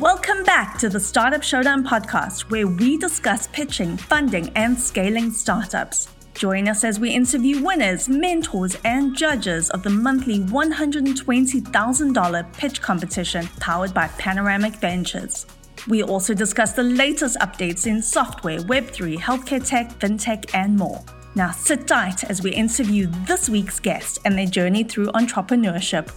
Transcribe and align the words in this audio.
Welcome 0.00 0.42
back 0.44 0.78
to 0.78 0.88
the 0.88 0.98
Startup 0.98 1.42
Showdown 1.42 1.84
podcast, 1.84 2.50
where 2.50 2.66
we 2.66 2.96
discuss 2.96 3.48
pitching, 3.48 3.98
funding, 3.98 4.48
and 4.56 4.80
scaling 4.80 5.30
startups. 5.30 6.08
Join 6.32 6.68
us 6.68 6.84
as 6.84 6.98
we 6.98 7.10
interview 7.10 7.62
winners, 7.62 8.08
mentors, 8.08 8.78
and 8.86 9.14
judges 9.14 9.68
of 9.68 9.82
the 9.82 9.90
monthly 9.90 10.38
$120,000 10.38 12.52
pitch 12.54 12.80
competition 12.80 13.46
powered 13.60 13.92
by 13.92 14.08
Panoramic 14.16 14.76
Ventures. 14.76 15.44
We 15.86 16.02
also 16.02 16.32
discuss 16.32 16.72
the 16.72 16.82
latest 16.82 17.36
updates 17.40 17.86
in 17.86 18.00
software, 18.00 18.60
Web3, 18.60 19.18
healthcare 19.18 19.68
tech, 19.68 19.98
fintech, 19.98 20.54
and 20.54 20.78
more. 20.78 21.04
Now 21.34 21.50
sit 21.50 21.86
tight 21.86 22.24
as 22.24 22.42
we 22.42 22.52
interview 22.52 23.06
this 23.26 23.50
week's 23.50 23.78
guest 23.78 24.20
and 24.24 24.38
their 24.38 24.46
journey 24.46 24.82
through 24.82 25.08
entrepreneurship. 25.08 26.10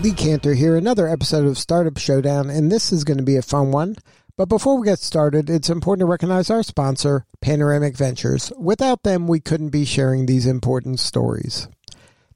Lee 0.00 0.12
Kantor 0.12 0.54
here, 0.54 0.76
another 0.76 1.08
episode 1.08 1.44
of 1.44 1.58
Startup 1.58 1.98
Showdown, 1.98 2.50
and 2.50 2.70
this 2.70 2.92
is 2.92 3.02
going 3.02 3.16
to 3.16 3.24
be 3.24 3.34
a 3.34 3.42
fun 3.42 3.72
one. 3.72 3.96
But 4.36 4.48
before 4.48 4.78
we 4.78 4.86
get 4.86 5.00
started, 5.00 5.50
it's 5.50 5.68
important 5.68 6.02
to 6.02 6.10
recognize 6.10 6.50
our 6.50 6.62
sponsor, 6.62 7.26
Panoramic 7.40 7.96
Ventures. 7.96 8.52
Without 8.56 9.02
them, 9.02 9.26
we 9.26 9.40
couldn't 9.40 9.70
be 9.70 9.84
sharing 9.84 10.26
these 10.26 10.46
important 10.46 11.00
stories. 11.00 11.66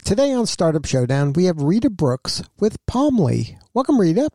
Today 0.05 0.33
on 0.33 0.47
Startup 0.47 0.85
Showdown, 0.85 1.35
we 1.35 1.45
have 1.45 1.63
Rita 1.63 1.89
Brooks 1.89 2.43
with 2.59 2.85
Palmly. 2.87 3.57
Welcome, 3.75 4.01
Rita. 4.01 4.29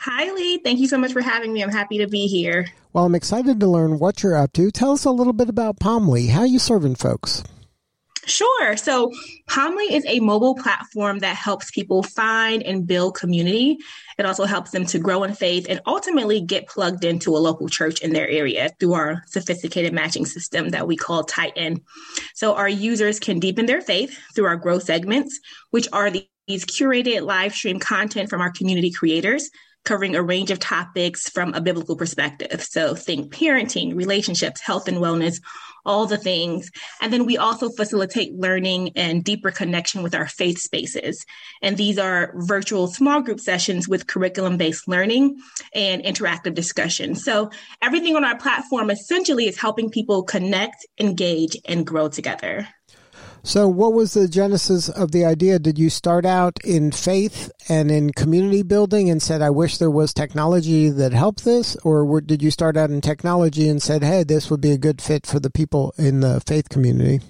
Hi, 0.00 0.32
Lee. 0.32 0.58
Thank 0.58 0.80
you 0.80 0.88
so 0.88 0.98
much 0.98 1.12
for 1.12 1.20
having 1.20 1.52
me. 1.52 1.62
I'm 1.62 1.70
happy 1.70 1.98
to 1.98 2.08
be 2.08 2.26
here. 2.26 2.66
Well, 2.92 3.04
I'm 3.04 3.14
excited 3.14 3.60
to 3.60 3.68
learn 3.68 4.00
what 4.00 4.24
you're 4.24 4.36
up 4.36 4.52
to. 4.54 4.72
Tell 4.72 4.90
us 4.90 5.04
a 5.04 5.12
little 5.12 5.32
bit 5.32 5.48
about 5.48 5.78
Palmly. 5.78 6.30
How 6.30 6.40
are 6.40 6.46
you 6.46 6.58
serving 6.58 6.96
folks? 6.96 7.44
Sure. 8.26 8.76
So, 8.76 9.12
Palmly 9.48 9.92
is 9.92 10.04
a 10.06 10.20
mobile 10.20 10.54
platform 10.54 11.18
that 11.20 11.36
helps 11.36 11.70
people 11.70 12.02
find 12.02 12.62
and 12.62 12.86
build 12.86 13.16
community. 13.16 13.78
It 14.18 14.24
also 14.24 14.44
helps 14.44 14.70
them 14.70 14.86
to 14.86 14.98
grow 14.98 15.24
in 15.24 15.34
faith 15.34 15.66
and 15.68 15.80
ultimately 15.86 16.40
get 16.40 16.68
plugged 16.68 17.04
into 17.04 17.36
a 17.36 17.38
local 17.38 17.68
church 17.68 18.00
in 18.00 18.12
their 18.12 18.28
area 18.28 18.70
through 18.80 18.94
our 18.94 19.22
sophisticated 19.26 19.92
matching 19.92 20.24
system 20.24 20.70
that 20.70 20.86
we 20.86 20.96
call 20.96 21.24
Tighten. 21.24 21.80
So, 22.34 22.54
our 22.54 22.68
users 22.68 23.20
can 23.20 23.40
deepen 23.40 23.66
their 23.66 23.82
faith 23.82 24.18
through 24.34 24.46
our 24.46 24.56
growth 24.56 24.84
segments, 24.84 25.38
which 25.70 25.88
are 25.92 26.10
these 26.10 26.64
curated 26.64 27.22
live 27.22 27.54
stream 27.54 27.78
content 27.78 28.30
from 28.30 28.40
our 28.40 28.50
community 28.50 28.90
creators 28.90 29.50
covering 29.84 30.16
a 30.16 30.22
range 30.22 30.50
of 30.50 30.58
topics 30.58 31.28
from 31.28 31.54
a 31.54 31.60
biblical 31.60 31.96
perspective. 31.96 32.62
So 32.62 32.94
think 32.94 33.32
parenting, 33.32 33.94
relationships, 33.94 34.60
health 34.60 34.88
and 34.88 34.98
wellness, 34.98 35.40
all 35.86 36.06
the 36.06 36.16
things. 36.16 36.70
And 37.00 37.12
then 37.12 37.26
we 37.26 37.36
also 37.36 37.68
facilitate 37.68 38.34
learning 38.34 38.92
and 38.96 39.22
deeper 39.22 39.50
connection 39.50 40.02
with 40.02 40.14
our 40.14 40.26
faith 40.26 40.58
spaces. 40.58 41.24
And 41.62 41.76
these 41.76 41.98
are 41.98 42.32
virtual 42.36 42.86
small 42.86 43.20
group 43.20 43.40
sessions 43.40 43.86
with 43.86 44.06
curriculum 44.06 44.56
based 44.56 44.88
learning 44.88 45.40
and 45.74 46.02
interactive 46.02 46.54
discussion. 46.54 47.14
So 47.14 47.50
everything 47.82 48.16
on 48.16 48.24
our 48.24 48.38
platform 48.38 48.90
essentially 48.90 49.46
is 49.46 49.58
helping 49.58 49.90
people 49.90 50.22
connect, 50.22 50.86
engage, 50.98 51.56
and 51.66 51.86
grow 51.86 52.08
together. 52.08 52.66
So, 53.46 53.68
what 53.68 53.92
was 53.92 54.14
the 54.14 54.26
genesis 54.26 54.88
of 54.88 55.12
the 55.12 55.26
idea? 55.26 55.58
Did 55.58 55.78
you 55.78 55.90
start 55.90 56.24
out 56.24 56.58
in 56.64 56.90
faith 56.90 57.52
and 57.68 57.90
in 57.90 58.10
community 58.14 58.62
building 58.62 59.10
and 59.10 59.20
said, 59.20 59.42
I 59.42 59.50
wish 59.50 59.76
there 59.76 59.90
was 59.90 60.14
technology 60.14 60.88
that 60.88 61.12
helped 61.12 61.44
this? 61.44 61.76
Or 61.84 62.22
did 62.22 62.42
you 62.42 62.50
start 62.50 62.78
out 62.78 62.88
in 62.88 63.02
technology 63.02 63.68
and 63.68 63.82
said, 63.82 64.02
hey, 64.02 64.24
this 64.24 64.50
would 64.50 64.62
be 64.62 64.70
a 64.70 64.78
good 64.78 65.02
fit 65.02 65.26
for 65.26 65.40
the 65.40 65.50
people 65.50 65.92
in 65.98 66.20
the 66.20 66.40
faith 66.46 66.70
community? 66.70 67.20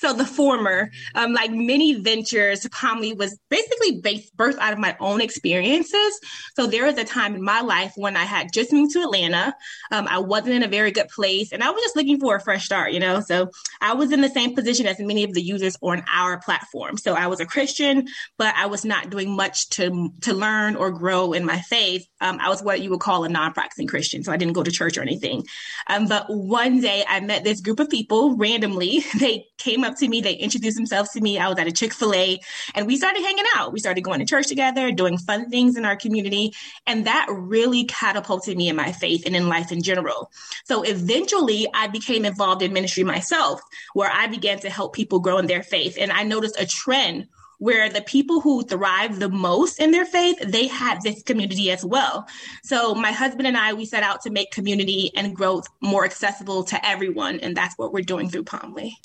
So 0.00 0.14
the 0.14 0.24
former, 0.24 0.90
um, 1.14 1.34
like 1.34 1.50
many 1.50 1.94
ventures, 1.94 2.66
Palmly 2.68 3.12
was 3.12 3.38
basically 3.50 4.00
based 4.00 4.34
birth 4.34 4.58
out 4.58 4.72
of 4.72 4.78
my 4.78 4.96
own 4.98 5.20
experiences. 5.20 6.20
So 6.56 6.66
there 6.66 6.86
was 6.86 6.96
a 6.96 7.04
time 7.04 7.34
in 7.34 7.42
my 7.42 7.60
life 7.60 7.92
when 7.96 8.16
I 8.16 8.24
had 8.24 8.52
just 8.52 8.72
moved 8.72 8.94
to 8.94 9.02
Atlanta. 9.02 9.54
Um, 9.92 10.08
I 10.08 10.18
wasn't 10.18 10.54
in 10.54 10.62
a 10.62 10.68
very 10.68 10.90
good 10.90 11.08
place, 11.08 11.52
and 11.52 11.62
I 11.62 11.70
was 11.70 11.82
just 11.82 11.96
looking 11.96 12.18
for 12.18 12.34
a 12.34 12.40
fresh 12.40 12.64
start. 12.64 12.92
You 12.92 13.00
know, 13.00 13.20
so 13.20 13.50
I 13.82 13.92
was 13.92 14.10
in 14.10 14.22
the 14.22 14.30
same 14.30 14.54
position 14.54 14.86
as 14.86 14.98
many 14.98 15.24
of 15.24 15.34
the 15.34 15.42
users 15.42 15.76
on 15.82 16.02
our 16.10 16.40
platform. 16.40 16.96
So 16.96 17.14
I 17.14 17.26
was 17.26 17.40
a 17.40 17.46
Christian, 17.46 18.08
but 18.38 18.54
I 18.56 18.66
was 18.66 18.84
not 18.86 19.10
doing 19.10 19.30
much 19.30 19.68
to 19.70 20.10
to 20.22 20.32
learn 20.32 20.76
or 20.76 20.90
grow 20.90 21.32
in 21.34 21.44
my 21.44 21.60
faith. 21.60 22.06
Um, 22.20 22.38
I 22.40 22.48
was 22.48 22.62
what 22.62 22.80
you 22.80 22.90
would 22.90 23.00
call 23.00 23.24
a 23.24 23.28
non-practicing 23.28 23.86
Christian, 23.86 24.22
so 24.22 24.32
I 24.32 24.36
didn't 24.36 24.54
go 24.54 24.62
to 24.62 24.70
church 24.70 24.98
or 24.98 25.02
anything. 25.02 25.44
Um, 25.86 26.06
but 26.06 26.26
one 26.28 26.80
day 26.80 27.04
I 27.08 27.20
met 27.20 27.44
this 27.44 27.60
group 27.60 27.80
of 27.80 27.88
people 27.88 28.36
randomly. 28.36 29.04
They 29.20 29.48
came 29.58 29.84
up 29.84 29.96
to 29.98 30.08
me, 30.08 30.22
they 30.22 30.32
introduced 30.32 30.78
themselves 30.78 31.10
to 31.10 31.20
me. 31.20 31.38
I 31.38 31.48
was 31.48 31.58
at 31.58 31.66
a 31.66 31.72
Chick 31.72 31.92
fil 31.92 32.14
A 32.14 32.40
and 32.74 32.86
we 32.86 32.96
started 32.96 33.22
hanging 33.22 33.44
out. 33.54 33.72
We 33.72 33.78
started 33.78 34.02
going 34.02 34.20
to 34.20 34.24
church 34.24 34.46
together, 34.46 34.90
doing 34.92 35.18
fun 35.18 35.50
things 35.50 35.76
in 35.76 35.84
our 35.84 35.96
community. 35.96 36.54
And 36.86 37.06
that 37.06 37.26
really 37.30 37.84
catapulted 37.84 38.56
me 38.56 38.68
in 38.68 38.76
my 38.76 38.92
faith 38.92 39.26
and 39.26 39.36
in 39.36 39.48
life 39.48 39.72
in 39.72 39.82
general. 39.82 40.30
So 40.64 40.82
eventually 40.82 41.66
I 41.74 41.88
became 41.88 42.24
involved 42.24 42.62
in 42.62 42.72
ministry 42.72 43.04
myself, 43.04 43.60
where 43.92 44.10
I 44.10 44.26
began 44.26 44.58
to 44.60 44.70
help 44.70 44.94
people 44.94 45.20
grow 45.20 45.36
in 45.36 45.46
their 45.46 45.62
faith. 45.62 45.98
And 46.00 46.10
I 46.10 46.22
noticed 46.22 46.58
a 46.58 46.66
trend 46.66 47.28
where 47.60 47.90
the 47.90 48.00
people 48.00 48.40
who 48.40 48.62
thrive 48.62 49.20
the 49.20 49.28
most 49.28 49.78
in 49.78 49.90
their 49.90 50.06
faith, 50.06 50.38
they 50.40 50.66
had 50.66 50.98
this 51.02 51.22
community 51.22 51.70
as 51.70 51.84
well. 51.84 52.26
So 52.64 52.94
my 52.94 53.12
husband 53.12 53.46
and 53.46 53.56
I, 53.56 53.74
we 53.74 53.84
set 53.84 54.02
out 54.02 54.22
to 54.22 54.30
make 54.30 54.50
community 54.50 55.12
and 55.14 55.36
growth 55.36 55.66
more 55.82 56.06
accessible 56.06 56.64
to 56.64 56.86
everyone. 56.86 57.38
And 57.40 57.54
that's 57.54 57.76
what 57.76 57.92
we're 57.92 58.02
doing 58.02 58.30
through 58.30 58.44
Palmly. 58.44 58.96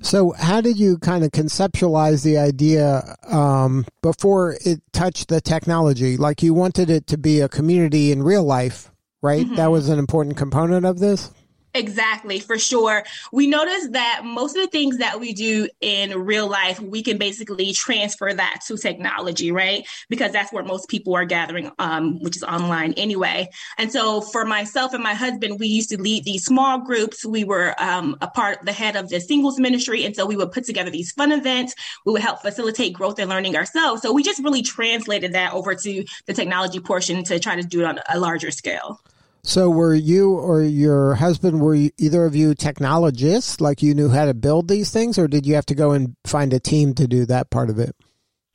So, 0.00 0.32
how 0.32 0.60
did 0.60 0.78
you 0.78 0.98
kind 0.98 1.24
of 1.24 1.32
conceptualize 1.32 2.22
the 2.22 2.38
idea 2.38 3.16
um, 3.26 3.84
before 4.02 4.56
it 4.64 4.80
touched 4.92 5.28
the 5.28 5.40
technology? 5.40 6.16
Like 6.16 6.42
you 6.42 6.54
wanted 6.54 6.90
it 6.90 7.06
to 7.08 7.18
be 7.18 7.40
a 7.40 7.48
community 7.48 8.12
in 8.12 8.22
real 8.22 8.44
life, 8.44 8.92
right? 9.22 9.44
Mm-hmm. 9.44 9.56
That 9.56 9.70
was 9.70 9.88
an 9.88 9.98
important 9.98 10.36
component 10.36 10.86
of 10.86 10.98
this. 10.98 11.32
Exactly, 11.76 12.38
for 12.38 12.56
sure. 12.56 13.02
We 13.32 13.48
notice 13.48 13.88
that 13.88 14.20
most 14.24 14.56
of 14.56 14.62
the 14.62 14.68
things 14.70 14.98
that 14.98 15.18
we 15.18 15.32
do 15.32 15.68
in 15.80 16.16
real 16.24 16.46
life, 16.48 16.78
we 16.78 17.02
can 17.02 17.18
basically 17.18 17.72
transfer 17.72 18.32
that 18.32 18.60
to 18.68 18.76
technology, 18.76 19.50
right? 19.50 19.84
Because 20.08 20.30
that's 20.30 20.52
where 20.52 20.62
most 20.62 20.88
people 20.88 21.16
are 21.16 21.24
gathering, 21.24 21.72
um, 21.80 22.20
which 22.20 22.36
is 22.36 22.44
online 22.44 22.92
anyway. 22.92 23.48
And 23.76 23.90
so 23.90 24.20
for 24.20 24.44
myself 24.44 24.94
and 24.94 25.02
my 25.02 25.14
husband, 25.14 25.58
we 25.58 25.66
used 25.66 25.90
to 25.90 26.00
lead 26.00 26.22
these 26.22 26.44
small 26.44 26.78
groups. 26.78 27.26
We 27.26 27.42
were 27.42 27.74
um, 27.82 28.16
a 28.20 28.28
part, 28.28 28.64
the 28.64 28.72
head 28.72 28.94
of 28.94 29.08
the 29.08 29.18
singles 29.18 29.58
ministry. 29.58 30.04
And 30.04 30.14
so 30.14 30.26
we 30.26 30.36
would 30.36 30.52
put 30.52 30.66
together 30.66 30.90
these 30.90 31.10
fun 31.10 31.32
events. 31.32 31.74
We 32.06 32.12
would 32.12 32.22
help 32.22 32.40
facilitate 32.40 32.92
growth 32.92 33.18
and 33.18 33.28
learning 33.28 33.56
ourselves. 33.56 34.00
So 34.02 34.12
we 34.12 34.22
just 34.22 34.40
really 34.44 34.62
translated 34.62 35.32
that 35.32 35.52
over 35.52 35.74
to 35.74 36.04
the 36.26 36.34
technology 36.34 36.78
portion 36.78 37.24
to 37.24 37.40
try 37.40 37.56
to 37.56 37.62
do 37.62 37.80
it 37.80 37.86
on 37.86 37.98
a 38.08 38.20
larger 38.20 38.52
scale. 38.52 39.00
So, 39.46 39.68
were 39.68 39.94
you 39.94 40.32
or 40.32 40.62
your 40.62 41.16
husband, 41.16 41.60
were 41.60 41.74
you, 41.74 41.90
either 41.98 42.24
of 42.24 42.34
you 42.34 42.54
technologists, 42.54 43.60
like 43.60 43.82
you 43.82 43.94
knew 43.94 44.08
how 44.08 44.24
to 44.24 44.32
build 44.32 44.68
these 44.68 44.90
things, 44.90 45.18
or 45.18 45.28
did 45.28 45.44
you 45.44 45.54
have 45.54 45.66
to 45.66 45.74
go 45.74 45.90
and 45.90 46.16
find 46.24 46.54
a 46.54 46.58
team 46.58 46.94
to 46.94 47.06
do 47.06 47.26
that 47.26 47.50
part 47.50 47.68
of 47.68 47.78
it? 47.78 47.94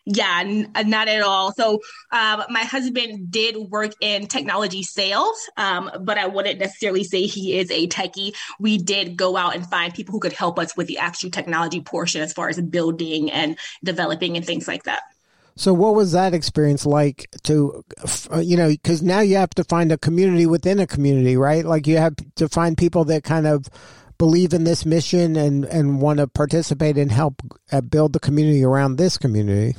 Yeah, 0.07 0.39
n- 0.43 0.71
uh, 0.73 0.81
not 0.81 1.07
at 1.07 1.21
all. 1.21 1.53
So, 1.53 1.81
um, 2.11 2.41
my 2.49 2.61
husband 2.61 3.29
did 3.29 3.55
work 3.55 3.91
in 4.01 4.25
technology 4.25 4.81
sales, 4.81 5.37
um, 5.57 5.91
but 6.01 6.17
I 6.17 6.25
wouldn't 6.25 6.57
necessarily 6.57 7.03
say 7.03 7.27
he 7.27 7.59
is 7.59 7.69
a 7.69 7.87
techie. 7.87 8.35
We 8.59 8.79
did 8.79 9.15
go 9.15 9.37
out 9.37 9.55
and 9.55 9.69
find 9.69 9.93
people 9.93 10.13
who 10.13 10.19
could 10.19 10.33
help 10.33 10.57
us 10.57 10.75
with 10.75 10.87
the 10.87 10.97
actual 10.97 11.29
technology 11.29 11.81
portion 11.81 12.21
as 12.23 12.33
far 12.33 12.49
as 12.49 12.59
building 12.59 13.29
and 13.29 13.59
developing 13.83 14.37
and 14.37 14.45
things 14.45 14.67
like 14.67 14.85
that. 14.85 15.03
So, 15.59 15.73
what 15.73 15.93
was 15.93 16.13
that 16.13 16.33
experience 16.33 16.85
like 16.85 17.27
to, 17.43 17.83
uh, 18.31 18.39
you 18.39 18.55
know, 18.55 18.69
because 18.69 19.01
now 19.01 19.19
you 19.19 19.35
have 19.35 19.49
to 19.55 19.65
find 19.65 19.91
a 19.91 19.97
community 19.97 20.45
within 20.45 20.79
a 20.79 20.87
community, 20.87 21.35
right? 21.35 21.65
Like 21.65 21.85
you 21.85 21.97
have 21.97 22.15
to 22.35 22.47
find 22.47 22.77
people 22.77 23.03
that 23.05 23.25
kind 23.25 23.45
of 23.45 23.67
believe 24.17 24.53
in 24.53 24.63
this 24.63 24.85
mission 24.85 25.35
and, 25.35 25.65
and 25.65 25.99
want 25.99 26.19
to 26.19 26.27
participate 26.27 26.97
and 26.97 27.11
help 27.11 27.41
uh, 27.73 27.81
build 27.81 28.13
the 28.13 28.21
community 28.21 28.63
around 28.63 28.95
this 28.95 29.17
community. 29.17 29.75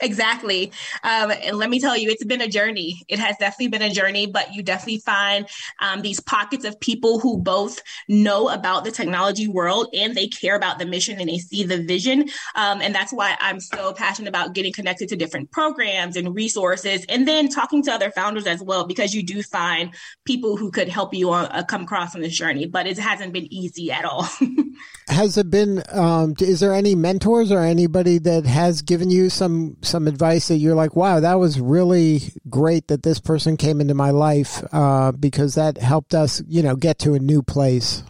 Exactly. 0.00 0.72
Um, 1.02 1.30
and 1.30 1.56
let 1.56 1.68
me 1.68 1.78
tell 1.78 1.96
you, 1.96 2.10
it's 2.10 2.24
been 2.24 2.40
a 2.40 2.48
journey. 2.48 3.02
It 3.08 3.18
has 3.18 3.36
definitely 3.36 3.68
been 3.68 3.82
a 3.82 3.90
journey, 3.90 4.26
but 4.26 4.54
you 4.54 4.62
definitely 4.62 5.00
find 5.00 5.46
um, 5.80 6.02
these 6.02 6.20
pockets 6.20 6.64
of 6.64 6.80
people 6.80 7.20
who 7.20 7.38
both 7.38 7.82
know 8.08 8.48
about 8.48 8.84
the 8.84 8.90
technology 8.90 9.46
world 9.46 9.88
and 9.92 10.14
they 10.14 10.26
care 10.26 10.56
about 10.56 10.78
the 10.78 10.86
mission 10.86 11.20
and 11.20 11.28
they 11.28 11.38
see 11.38 11.64
the 11.64 11.82
vision. 11.82 12.28
Um, 12.54 12.80
and 12.80 12.94
that's 12.94 13.12
why 13.12 13.36
I'm 13.40 13.60
so 13.60 13.92
passionate 13.92 14.28
about 14.28 14.54
getting 14.54 14.72
connected 14.72 15.08
to 15.10 15.16
different 15.16 15.50
programs 15.50 16.16
and 16.16 16.34
resources 16.34 17.04
and 17.08 17.28
then 17.28 17.48
talking 17.48 17.82
to 17.84 17.92
other 17.92 18.10
founders 18.10 18.46
as 18.46 18.62
well, 18.62 18.86
because 18.86 19.14
you 19.14 19.22
do 19.22 19.42
find 19.42 19.94
people 20.24 20.56
who 20.56 20.70
could 20.70 20.88
help 20.88 21.12
you 21.12 21.30
on, 21.30 21.46
uh, 21.46 21.62
come 21.62 21.82
across 21.82 22.14
on 22.14 22.22
this 22.22 22.36
journey, 22.36 22.66
but 22.66 22.86
it 22.86 22.98
hasn't 22.98 23.32
been 23.32 23.52
easy 23.52 23.92
at 23.92 24.04
all. 24.04 24.28
has 25.08 25.36
it 25.36 25.50
been, 25.50 25.82
um, 25.90 26.34
is 26.40 26.60
there 26.60 26.72
any 26.72 26.94
mentors 26.94 27.52
or 27.52 27.60
anybody 27.60 28.18
that 28.18 28.46
has 28.46 28.80
given 28.82 29.10
you 29.10 29.28
some 29.28 29.76
some 29.90 30.06
advice 30.06 30.48
that 30.48 30.56
you're 30.56 30.74
like, 30.74 30.96
wow, 30.96 31.20
that 31.20 31.34
was 31.34 31.60
really 31.60 32.20
great 32.48 32.88
that 32.88 33.02
this 33.02 33.20
person 33.20 33.56
came 33.56 33.80
into 33.80 33.94
my 33.94 34.10
life 34.10 34.62
uh, 34.72 35.12
because 35.12 35.56
that 35.56 35.76
helped 35.78 36.14
us, 36.14 36.42
you 36.48 36.62
know, 36.62 36.76
get 36.76 36.98
to 37.00 37.14
a 37.14 37.18
new 37.18 37.42
place? 37.42 38.02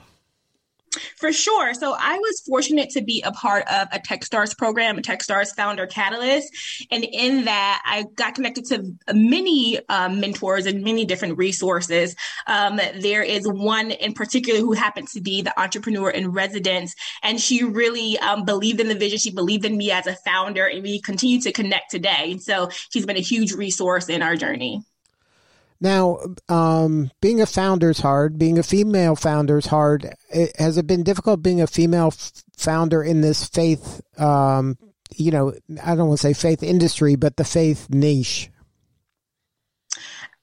For 1.16 1.32
sure. 1.32 1.72
So 1.74 1.94
I 1.96 2.18
was 2.18 2.40
fortunate 2.40 2.90
to 2.90 3.02
be 3.02 3.22
a 3.22 3.30
part 3.30 3.64
of 3.70 3.88
a 3.92 4.00
Techstars 4.00 4.56
program, 4.56 5.00
Techstars 5.02 5.54
Founder 5.54 5.86
Catalyst. 5.86 6.48
And 6.90 7.04
in 7.04 7.44
that, 7.44 7.82
I 7.84 8.06
got 8.16 8.34
connected 8.34 8.64
to 8.66 8.92
many 9.14 9.78
um, 9.88 10.18
mentors 10.18 10.66
and 10.66 10.82
many 10.82 11.04
different 11.04 11.38
resources. 11.38 12.16
Um, 12.48 12.80
there 12.98 13.22
is 13.22 13.46
one 13.46 13.92
in 13.92 14.14
particular 14.14 14.58
who 14.58 14.72
happens 14.72 15.12
to 15.12 15.20
be 15.20 15.42
the 15.42 15.58
entrepreneur 15.60 16.10
in 16.10 16.32
residence. 16.32 16.94
And 17.22 17.40
she 17.40 17.62
really 17.62 18.18
um, 18.18 18.44
believed 18.44 18.80
in 18.80 18.88
the 18.88 18.96
vision. 18.96 19.18
She 19.18 19.30
believed 19.30 19.64
in 19.64 19.76
me 19.76 19.92
as 19.92 20.08
a 20.08 20.16
founder. 20.16 20.66
And 20.66 20.82
we 20.82 21.00
continue 21.00 21.40
to 21.42 21.52
connect 21.52 21.92
today. 21.92 22.32
And 22.32 22.42
so 22.42 22.68
she's 22.92 23.06
been 23.06 23.16
a 23.16 23.20
huge 23.20 23.52
resource 23.52 24.08
in 24.08 24.22
our 24.22 24.34
journey. 24.34 24.82
Now, 25.80 26.18
um, 26.48 27.10
being 27.22 27.40
a 27.40 27.46
founder 27.46 27.90
is 27.90 28.00
hard. 28.00 28.38
Being 28.38 28.58
a 28.58 28.62
female 28.62 29.16
founder 29.16 29.58
is 29.58 29.66
hard. 29.66 30.14
It, 30.28 30.54
has 30.58 30.76
it 30.76 30.86
been 30.86 31.02
difficult 31.02 31.42
being 31.42 31.60
a 31.60 31.66
female 31.66 32.08
f- 32.08 32.32
founder 32.56 33.02
in 33.02 33.22
this 33.22 33.46
faith? 33.48 34.02
Um, 34.18 34.76
you 35.16 35.30
know, 35.30 35.54
I 35.82 35.94
don't 35.94 36.08
want 36.08 36.20
to 36.20 36.26
say 36.28 36.34
faith 36.34 36.62
industry, 36.62 37.16
but 37.16 37.36
the 37.36 37.44
faith 37.44 37.88
niche. 37.88 38.50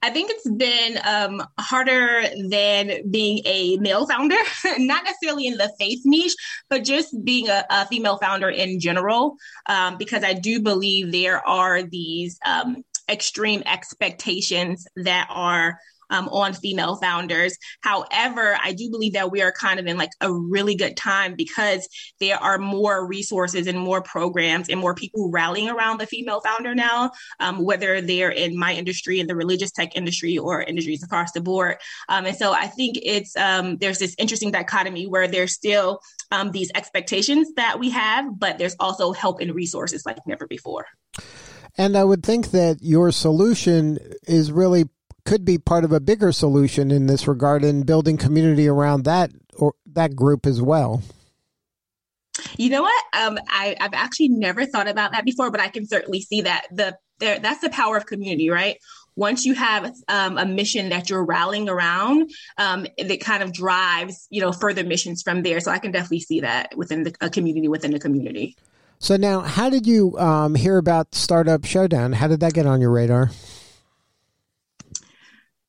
I 0.04 0.12
think 0.12 0.30
it's 0.30 0.50
been 0.50 1.00
um, 1.06 1.44
harder 1.60 2.22
than 2.50 3.10
being 3.10 3.42
a 3.45 3.78
male 3.78 4.07
founder, 4.07 4.36
not 4.78 5.04
necessarily 5.04 5.48
in 5.48 5.57
the 5.57 5.72
faith 5.80 6.01
niche, 6.06 6.36
but 6.69 6.83
just 6.83 7.16
being 7.24 7.50
a, 7.50 7.66
a 7.69 7.88
female 7.88 8.18
founder 8.18 8.50
in 8.50 8.80
general, 8.80 9.38
um, 9.66 9.98
because 9.98 10.24
I 10.24 10.33
do 10.33 10.62
believe 10.62 11.12
there 11.12 11.45
are 11.48 11.81
these 11.81 12.40
um, 12.45 12.83
extreme 13.09 13.63
expectations 13.65 14.88
that 14.95 15.27
are 15.30 15.80
um, 16.09 16.30
on 16.30 16.54
female 16.54 16.95
founders. 16.98 17.57
However, 17.81 18.57
I 18.62 18.74
do 18.74 18.89
believe 18.89 19.13
that 19.13 19.31
we 19.31 19.42
are 19.42 19.51
kind 19.51 19.80
of 19.80 19.88
in 19.88 19.98
like 19.98 20.12
a 20.21 20.31
really 20.31 20.75
good 20.75 20.95
time 20.95 21.36
because 21.36 21.88
there 22.19 22.38
are 22.38 22.57
more 22.57 23.06
resources 23.06 23.68
and 23.68 23.80
more 23.80 24.01
programs 24.01 24.69
and 24.69 24.80
more 24.80 24.95
people 24.95 25.30
rallying 25.30 25.69
around 25.69 26.00
the 26.00 26.07
female 26.07 26.42
founder 26.42 26.74
now, 26.74 27.12
um, 27.39 27.63
whether 27.63 28.01
they're 28.01 28.31
in 28.31 28.57
my 28.57 28.74
industry, 28.74 29.19
in 29.19 29.27
the 29.27 29.36
religious 29.36 29.71
tech 29.71 29.95
industry, 29.95 30.38
or 30.38 30.62
industries 30.62 31.04
across 31.04 31.31
the 31.31 31.42
board. 31.42 31.77
Um, 32.09 32.25
and 32.25 32.36
so 32.36 32.54
I 32.54 32.68
think 32.68 32.98
it's 33.01 33.36
um, 33.36 33.77
there's 33.77 34.00
this 34.00 34.15
interesting 34.18 34.51
dichotomy 34.51 35.07
where 35.07 35.27
there's 35.27 35.54
still 35.54 36.01
um, 36.31 36.51
these 36.51 36.71
expectations 36.75 37.54
that 37.56 37.80
we 37.80 37.89
have, 37.89 38.39
but 38.39 38.57
there's 38.57 38.75
also 38.80 39.12
help 39.12 39.42
and 39.42 39.54
resources 39.54 40.06
like 40.06 40.18
never 40.25 40.48
before. 40.48 40.86
And 41.78 41.96
I 41.96 42.04
would 42.04 42.24
think 42.24 42.52
that 42.52 42.78
your 42.82 43.12
solution 43.12 44.00
is 44.28 44.52
really 44.52 44.86
could 45.26 45.44
be 45.44 45.58
part 45.58 45.84
of 45.84 45.92
a 45.92 46.00
bigger 46.00 46.32
solution 46.32 46.90
in 46.90 47.08
this 47.08 47.28
regard 47.28 47.64
in 47.64 47.84
building 47.84 48.18
community 48.18 48.68
around 48.68 49.04
that 49.04 49.32
or 49.58 49.74
that 49.86 50.16
group 50.16 50.46
as 50.46 50.62
well. 50.62 51.04
You 52.56 52.70
know 52.70 52.82
what? 52.82 53.04
Um, 53.14 53.38
I, 53.50 53.76
have 53.80 53.94
actually 53.94 54.30
never 54.30 54.66
thought 54.66 54.88
about 54.88 55.12
that 55.12 55.26
before, 55.26 55.52
but 55.52 55.60
I 55.60 55.68
can 55.68 55.86
certainly 55.86 56.22
see 56.22 56.42
that 56.42 56.68
the 56.72 56.98
there, 57.20 57.40
that's 57.40 57.62
the 57.62 57.70
power 57.70 57.98
of 57.98 58.06
community, 58.06 58.50
right? 58.50 58.78
Once 59.16 59.44
you 59.44 59.56
have 59.56 59.92
um, 60.08 60.38
a 60.38 60.46
mission 60.46 60.90
that 60.90 61.10
you're 61.10 61.26
rallying 61.26 61.68
around, 61.68 62.30
um, 62.60 62.86
that 62.98 63.20
kind 63.20 63.42
of 63.42 63.52
drives 63.52 64.28
you 64.30 64.40
know 64.40 64.52
further 64.52 64.84
missions 64.84 65.24
from 65.24 65.42
there. 65.42 65.60
So 65.60 65.72
I 65.72 65.80
can 65.80 65.92
definitely 65.92 66.22
see 66.22 66.42
that 66.42 66.78
within 66.78 67.04
the, 67.04 67.16
a 67.22 67.30
community 67.30 67.68
within 67.68 67.92
the 67.92 68.00
community. 68.00 68.56
So 69.00 69.16
now, 69.16 69.42
how 69.42 69.70
did 69.70 69.86
you 69.86 70.18
um, 70.18 70.56
hear 70.56 70.78
about 70.78 71.14
Startup 71.14 71.64
Showdown? 71.64 72.14
How 72.14 72.28
did 72.28 72.40
that 72.40 72.54
get 72.54 72.66
on 72.66 72.82
your 72.82 72.92
radar? 72.92 73.30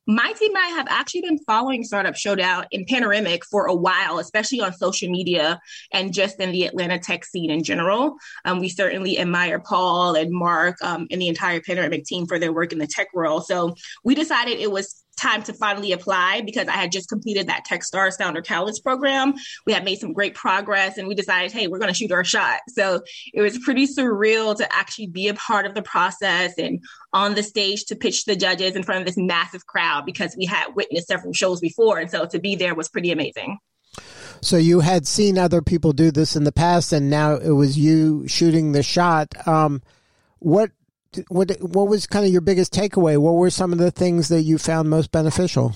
my 0.09 0.33
team 0.33 0.57
and 0.57 0.65
I 0.65 0.69
have 0.69 0.87
actually 0.89 1.21
been 1.21 1.39
following 1.41 1.85
Startup 1.85 2.17
Showdown 2.17 2.65
in 2.71 2.87
Panoramic 2.87 3.45
for 3.45 3.67
a 3.67 3.75
while, 3.75 4.19
especially 4.19 4.59
on 4.59 4.73
social 4.73 5.11
media 5.11 5.61
and 5.93 6.15
just 6.15 6.41
in 6.41 6.51
the 6.51 6.65
Atlanta 6.65 6.99
tech 6.99 7.27
scene 7.27 7.51
in 7.51 7.63
general. 7.63 8.17
Um, 8.47 8.59
we 8.59 8.71
certainly 8.71 9.19
admire 9.19 9.61
Paul 9.61 10.15
and 10.15 10.33
Mark 10.33 10.83
um, 10.83 11.07
and 11.11 11.21
the 11.21 11.29
entire 11.29 11.61
Panoramic 11.61 12.05
team 12.07 12.27
for 12.27 12.39
their 12.39 12.55
work 12.55 12.73
in 12.73 12.79
the 12.79 12.87
tech 12.87 13.09
world. 13.13 13.45
So 13.45 13.75
we 14.03 14.15
decided 14.15 14.59
it 14.59 14.73
was 14.73 15.05
time 15.19 15.43
to 15.45 15.53
finally 15.53 15.93
apply 15.93 16.43
because 16.43 16.69
I 16.69 16.73
had 16.73 16.93
just 16.93 17.09
completed 17.09 17.49
that 17.49 17.67
Techstars 17.67 18.17
Founder 18.17 18.43
Catalyst 18.43 18.83
program. 18.83 19.35
We 19.67 19.73
had 19.73 19.85
made 19.85 19.99
some 19.99 20.13
great 20.13 20.35
progress 20.35 20.99
and 20.99 21.09
we 21.09 21.15
decided, 21.15 21.53
hey, 21.53 21.67
we're 21.67 21.79
going 21.79 21.93
to 21.93 21.95
shoot 21.95 22.13
our 22.13 22.25
shot. 22.25 22.61
So 22.69 23.03
it 23.35 23.41
was 23.41 23.59
pretty 23.59 23.87
surreal 23.87 24.57
to 24.57 24.73
actually 24.73 25.09
be 25.09 25.29
a 25.29 25.35
part 25.35 25.67
of 25.67 25.75
the 25.75 25.83
process 25.83 26.55
and 26.59 26.81
on 27.13 27.35
the 27.35 27.43
stage 27.43 27.85
to 27.87 27.97
pitch 27.97 28.25
the 28.25 28.37
judges 28.37 28.77
in 28.77 28.83
front 28.83 29.01
of 29.01 29.07
this 29.07 29.17
massive 29.17 29.67
crowd 29.67 30.05
because 30.07 30.35
we 30.37 30.47
had 30.47 30.75
witnessed 30.75 31.09
several 31.09 31.33
shows 31.33 31.61
before. 31.61 31.99
And 31.99 32.11
so 32.11 32.27
to 32.27 32.39
be 32.39 32.57
there 32.57 32.75
was 32.75 32.89
pretty 32.89 33.11
amazing. 33.11 33.59
So 34.41 34.57
you 34.57 34.81
had 34.81 35.07
seen 35.07 35.39
other 35.39 35.63
people 35.63 35.93
do 35.93 36.11
this 36.11 36.37
in 36.37 36.45
the 36.45 36.53
past, 36.53 36.93
and 36.93 37.11
now 37.11 37.35
it 37.35 37.51
was 37.51 37.77
you 37.77 38.29
shooting 38.29 38.73
the 38.73 38.85
shot. 38.85 39.35
Um, 39.49 39.83
what 40.39 40.71
what 41.29 41.51
what 41.61 41.89
was 41.89 42.07
kind 42.07 42.25
of 42.25 42.33
your 42.33 42.41
biggest 42.41 42.73
takeaway? 42.73 43.19
What 43.19 43.33
were 43.33 43.51
some 43.51 43.73
of 43.73 43.79
the 43.79 43.91
things 43.91 44.29
that 44.29 44.43
you 44.43 44.59
found 44.59 44.91
most 44.91 45.11
beneficial? 45.11 45.75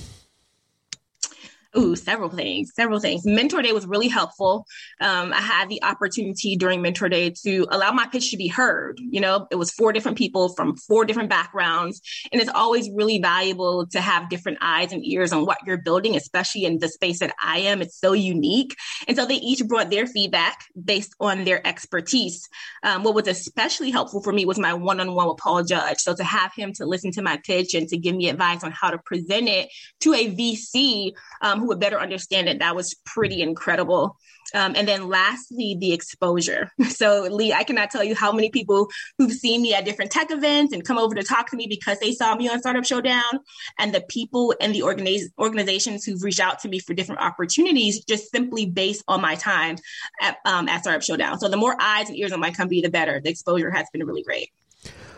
Ooh, 1.77 1.97
several 1.97 2.29
things, 2.29 2.73
several 2.75 3.01
things. 3.01 3.25
Mentor 3.25 3.63
Day 3.63 3.73
was 3.73 3.87
really 3.87 4.09
helpful. 4.09 4.67
Um, 5.01 5.33
I 5.33 5.41
had 5.41 5.71
the 5.71 5.83
opportunity 5.83 6.55
during 6.55 6.83
Mentor 6.83 7.09
Day 7.09 7.31
to 7.45 7.67
allow 7.71 7.93
my 7.93 8.07
pitch 8.07 8.31
to 8.31 8.37
be 8.37 8.49
heard. 8.49 9.01
You 9.01 9.23
know, 9.23 9.47
it 9.51 9.57
was 9.57 9.71
four 9.71 9.93
different 9.93 10.19
people 10.19 10.51
from 10.51 10.77
four 10.77 11.07
different 11.07 11.31
backgrounds. 11.31 12.03
And 12.31 12.43
it's 12.43 12.51
always 12.55 12.91
really 12.95 13.21
valuable 13.21 13.87
to 13.87 14.03
have 14.03 14.29
different 14.29 14.59
eyes 14.61 14.93
and 14.93 15.03
ears 15.03 15.33
on 15.33 15.47
what 15.47 15.59
you're 15.67 15.79
building, 15.79 16.15
especially 16.15 16.67
in 16.67 16.79
the 16.79 16.89
space 16.89 17.21
that 17.21 17.35
I 17.43 17.61
am. 17.61 17.81
It's 17.81 17.99
so 17.99 18.13
unique. 18.13 18.77
And 19.09 19.17
so 19.17 19.25
they 19.25 19.37
each 19.37 19.67
brought 19.67 19.91
their 19.91 20.07
feedback 20.07 20.65
based 20.85 21.15
on 21.21 21.45
their 21.45 21.67
expertise. 21.67 22.51
Um, 22.83 23.03
what 23.03 23.15
was 23.15 23.29
especially 23.29 23.91
helpful 23.91 24.23
for 24.23 24.33
me 24.33 24.45
was 24.45 24.59
my 24.59 24.75
one 24.75 25.01
on 25.01 25.15
one 25.15 25.29
with 25.29 25.39
Paul 25.39 25.65
Judge. 25.65 26.01
So 26.01 26.15
to 26.15 26.25
have 26.25 26.53
him 26.55 26.75
to 26.75 26.85
listen 26.85 27.13
to 27.13 27.23
my 27.23 27.39
pitch 27.39 27.73
and 27.73 27.89
to 27.89 27.97
give 27.97 28.15
me 28.15 28.29
advice 28.29 28.63
on 28.63 28.73
how 28.73 28.91
to 28.91 28.99
present 28.99 29.49
it 29.49 29.71
to 30.01 30.13
a 30.13 30.35
VC. 30.35 31.13
Um, 31.41 31.62
who 31.63 31.69
would 31.69 31.81
better 31.81 32.01
understand 32.01 32.49
it. 32.49 32.59
That 32.59 32.77
was 32.77 32.95
pretty 33.07 33.41
incredible. 33.41 34.17
Um, 34.55 34.75
and 34.77 34.87
then 34.87 35.09
lastly, 35.09 35.77
the 35.79 35.93
exposure. 35.93 36.71
So, 36.93 37.23
Lee, 37.23 37.53
I 37.53 37.65
cannot 37.65 37.91
tell 37.91 38.05
you 38.05 38.15
how 38.15 38.33
many 38.33 38.51
people 38.51 38.89
who've 39.17 39.33
seen 39.33 39.63
me 39.63 39.73
at 39.73 39.85
different 39.85 40.11
tech 40.11 40.31
events 40.31 40.73
and 40.73 40.85
come 40.85 40.99
over 40.99 41.15
to 41.15 41.23
talk 41.23 41.51
to 41.51 41.57
me 41.57 41.67
because 41.67 41.99
they 41.99 42.13
saw 42.13 42.35
me 42.35 42.49
on 42.49 42.61
Startup 42.61 42.85
Showdown, 42.85 43.41
and 43.79 43.95
the 43.95 44.03
people 44.09 44.55
and 44.61 44.75
the 44.75 44.81
organiz- 44.81 45.31
organizations 45.39 46.05
who've 46.05 46.23
reached 46.23 46.39
out 46.39 46.61
to 46.61 46.69
me 46.69 46.79
for 46.79 46.93
different 46.93 47.23
opportunities 47.23 48.05
just 48.05 48.31
simply 48.31 48.67
based 48.67 49.03
on 49.09 49.21
my 49.21 49.37
time 49.37 49.77
at, 50.21 50.37
um, 50.45 50.69
at 50.69 50.83
Startup 50.83 51.03
Showdown. 51.03 51.41
So, 51.41 51.49
the 51.49 51.57
more 51.57 51.75
eyes 51.81 52.09
and 52.09 52.19
ears 52.19 52.33
on 52.33 52.41
my 52.41 52.51
company, 52.51 52.83
the 52.83 52.91
better. 52.91 53.21
The 53.21 53.31
exposure 53.31 53.71
has 53.71 53.87
been 53.93 54.05
really 54.07 54.23
great. 54.23 54.51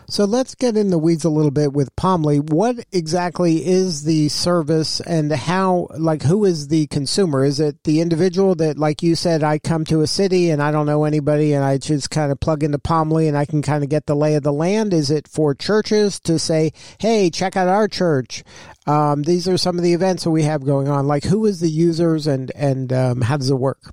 So 0.07 0.25
let's 0.25 0.53
get 0.53 0.77
in 0.77 0.91
the 0.91 0.99
weeds 0.99 1.23
a 1.25 1.29
little 1.29 1.51
bit 1.51 1.73
with 1.73 1.95
Palmly. 1.95 2.39
What 2.39 2.85
exactly 2.91 3.65
is 3.65 4.03
the 4.03 4.29
service 4.29 4.99
and 5.01 5.31
how, 5.31 5.87
like, 5.97 6.21
who 6.21 6.45
is 6.45 6.67
the 6.67 6.85
consumer? 6.87 7.43
Is 7.43 7.59
it 7.59 7.83
the 7.85 8.01
individual 8.01 8.53
that, 8.55 8.77
like 8.77 9.01
you 9.01 9.15
said, 9.15 9.43
I 9.43 9.57
come 9.57 9.83
to 9.85 10.01
a 10.01 10.07
city 10.07 10.51
and 10.51 10.61
I 10.61 10.71
don't 10.71 10.85
know 10.85 11.05
anybody 11.05 11.53
and 11.53 11.65
I 11.65 11.79
just 11.79 12.11
kind 12.11 12.31
of 12.31 12.39
plug 12.39 12.63
into 12.63 12.77
Palmly 12.77 13.27
and 13.27 13.35
I 13.35 13.45
can 13.45 13.63
kind 13.63 13.83
of 13.83 13.89
get 13.89 14.05
the 14.05 14.15
lay 14.15 14.35
of 14.35 14.43
the 14.43 14.53
land? 14.53 14.93
Is 14.93 15.09
it 15.09 15.27
for 15.27 15.55
churches 15.55 16.19
to 16.21 16.37
say, 16.37 16.71
hey, 16.99 17.31
check 17.31 17.55
out 17.55 17.67
our 17.67 17.87
church? 17.87 18.43
Um, 18.85 19.23
these 19.23 19.47
are 19.47 19.57
some 19.57 19.77
of 19.77 19.83
the 19.83 19.93
events 19.93 20.23
that 20.23 20.31
we 20.31 20.43
have 20.43 20.63
going 20.63 20.87
on. 20.87 21.07
Like, 21.07 21.23
who 21.23 21.45
is 21.45 21.61
the 21.61 21.69
users 21.69 22.27
and, 22.27 22.51
and 22.51 22.93
um, 22.93 23.21
how 23.21 23.37
does 23.37 23.49
it 23.49 23.55
work? 23.55 23.91